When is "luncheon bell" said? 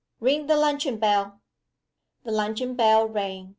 0.57-1.41, 2.31-3.07